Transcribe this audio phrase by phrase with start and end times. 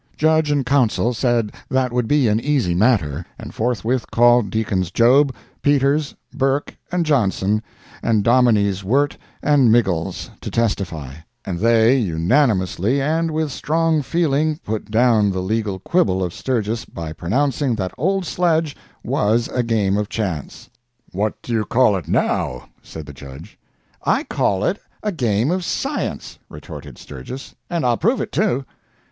[0.17, 5.31] Judge and counsel said that would be an easy matter, and forthwith called Deacons Job,
[5.61, 7.61] Peters, Burke, and Johnson,
[8.01, 11.13] and Dominies Wirt and Miggles, to testify;
[11.45, 17.13] and they unanimously and with strong feeling put down the legal quibble of Sturgis by
[17.13, 20.71] pronouncing that old sledge was a game of chance.
[21.11, 23.59] "What do you call it now?" said the judge.
[24.03, 28.65] "I call it a game of science!" retorted Sturgis; "and I'll prove it, too!"